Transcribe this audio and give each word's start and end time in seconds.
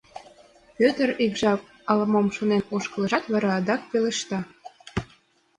Пӧтыр 0.77 1.09
ик 1.25 1.33
жап 1.41 1.61
ала-мом 1.89 2.27
шонен 2.35 2.63
ошкылешат, 2.75 3.23
вара 3.33 3.49
адак 3.59 3.81
пелешта: 3.89 4.39